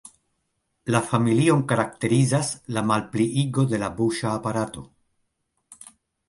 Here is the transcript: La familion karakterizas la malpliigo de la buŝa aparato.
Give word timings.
La 0.95 1.01
familion 1.09 1.61
karakterizas 1.71 2.49
la 2.77 2.83
malpliigo 2.93 3.67
de 3.75 3.81
la 3.85 3.91
buŝa 4.01 4.33
aparato. 4.39 4.85